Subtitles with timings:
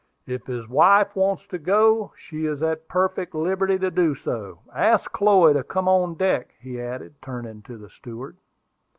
[0.25, 4.61] "If his wife wants to go, she is at perfect liberty to do so.
[4.73, 8.37] Ask Chloe to come on deck," he added, turning to the steward.